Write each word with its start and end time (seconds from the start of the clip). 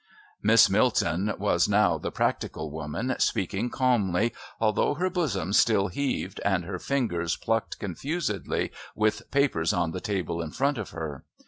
Miss 0.41 0.67
Milton, 0.67 1.31
was 1.37 1.69
now 1.69 1.99
the 1.99 2.09
practical 2.09 2.71
woman, 2.71 3.13
speaking 3.19 3.69
calmly, 3.69 4.33
although 4.59 4.95
her 4.95 5.11
bosom 5.11 5.53
still 5.53 5.89
heaved 5.89 6.41
and 6.43 6.65
her 6.65 6.79
fingers 6.79 7.35
plucked 7.37 7.77
confusedly 7.77 8.71
with 8.95 9.29
papers 9.29 9.73
on 9.73 9.91
the 9.91 10.01
table 10.01 10.41
in 10.41 10.49
front 10.49 10.79
of 10.79 10.89
her. 10.89 11.23